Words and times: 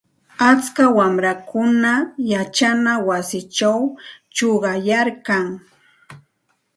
Atska 0.49 0.83
wamrakunam 0.97 2.03
yachana 2.31 2.93
wasichaw 3.07 3.79
chuqayarkan. 4.35 5.47